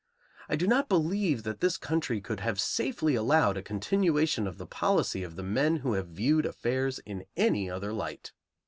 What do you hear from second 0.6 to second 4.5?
not believe that this country could have safely allowed a continuation